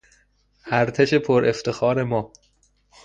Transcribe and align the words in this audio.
ارتش 0.71 1.13
پر 1.13 1.45
افتخار 1.45 2.03
ما 2.03 2.31